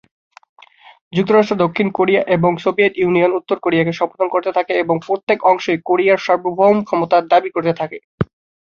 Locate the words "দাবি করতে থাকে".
7.31-7.97